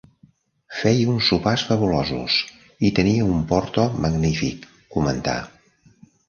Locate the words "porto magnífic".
3.53-4.67